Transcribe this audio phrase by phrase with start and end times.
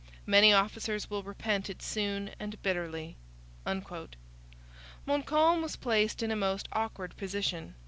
[0.25, 3.17] Many officers will repent it soon and bitterly.'
[3.67, 7.75] Montcalm was placed in a most awkward position.